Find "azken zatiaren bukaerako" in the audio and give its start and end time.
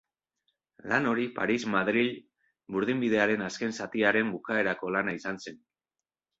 3.51-4.93